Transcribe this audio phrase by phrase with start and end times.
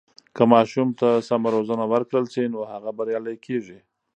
[0.35, 3.79] که ماشوم ته سمه روزنه ورکړل سي، نو هغه بریالی کیږي.